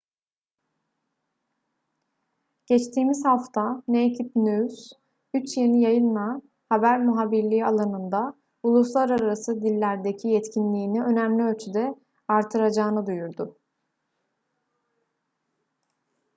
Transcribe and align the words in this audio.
geçtiğimiz 2.65 3.25
hafta 3.25 3.83
naked 3.87 4.31
news 4.35 4.89
üç 5.33 5.57
yeni 5.57 5.81
yayınla 5.81 6.41
haber 6.69 6.99
muhabirliği 7.01 7.65
alanında 7.65 8.33
uluslararası 8.63 9.63
dillerdeki 9.63 10.27
yetkinliğini 10.27 11.03
önemli 11.03 11.43
ölçüde 11.43 11.95
artıracağını 12.27 13.05
duyurdu 13.05 13.57